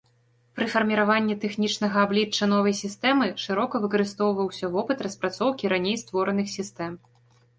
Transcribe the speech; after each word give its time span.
Пры 0.57 0.65
фарміраванні 0.75 1.35
тэхнічнага 1.43 1.97
аблічча 2.05 2.47
новай 2.53 2.75
сістэмы 2.79 3.27
шырока 3.43 3.75
выкарыстоўваўся 3.85 4.65
вопыт 4.77 5.03
распрацоўкі 5.09 5.65
раней 5.75 5.95
створаных 6.03 6.47
сістэм. 6.57 6.93